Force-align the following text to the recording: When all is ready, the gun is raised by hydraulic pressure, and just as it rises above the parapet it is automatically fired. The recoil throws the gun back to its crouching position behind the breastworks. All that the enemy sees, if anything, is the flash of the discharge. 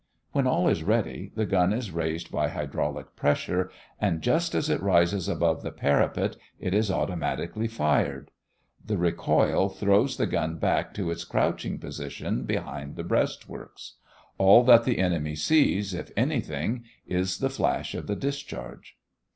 When 0.31 0.47
all 0.47 0.67
is 0.67 0.81
ready, 0.81 1.31
the 1.35 1.45
gun 1.45 1.71
is 1.71 1.91
raised 1.91 2.31
by 2.31 2.47
hydraulic 2.47 3.15
pressure, 3.15 3.69
and 3.99 4.19
just 4.23 4.55
as 4.55 4.67
it 4.67 4.81
rises 4.81 5.29
above 5.29 5.61
the 5.61 5.69
parapet 5.71 6.37
it 6.59 6.73
is 6.73 6.89
automatically 6.89 7.67
fired. 7.67 8.31
The 8.83 8.97
recoil 8.97 9.69
throws 9.69 10.17
the 10.17 10.25
gun 10.25 10.57
back 10.57 10.95
to 10.95 11.11
its 11.11 11.23
crouching 11.23 11.77
position 11.77 12.45
behind 12.45 12.95
the 12.95 13.03
breastworks. 13.03 13.97
All 14.39 14.63
that 14.63 14.85
the 14.85 14.97
enemy 14.97 15.35
sees, 15.35 15.93
if 15.93 16.09
anything, 16.17 16.83
is 17.05 17.37
the 17.37 17.51
flash 17.51 17.93
of 17.93 18.07
the 18.07 18.15
discharge. 18.15 18.97